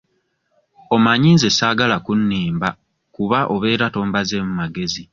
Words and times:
Omanyi 0.95 1.29
nze 1.35 1.49
saagala 1.57 1.95
kunnimba 2.05 2.69
kuba 3.15 3.39
obeera 3.55 3.85
tombazeemu 3.93 4.51
magezi. 4.61 5.03